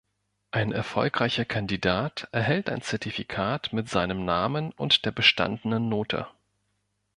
[0.49, 6.25] Ein erfolgreicher Kandidat erhält ein Zertifikat mit seinem Namen und der bestandenen Note.